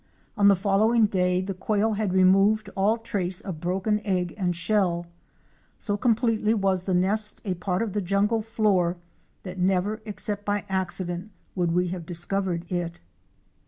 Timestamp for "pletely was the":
6.15-6.95